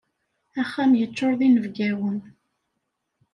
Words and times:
Axxam 0.61 0.91
yeččur 0.99 1.33
d 1.39 1.41
inebgawen. 1.47 2.19